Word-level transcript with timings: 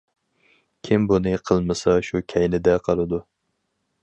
كىم 0.87 1.05
بۇنى 1.11 1.33
قىلمىسا، 1.49 1.95
شۇ 2.09 2.25
كەينىدە 2.35 2.77
قالىدۇ. 2.89 3.23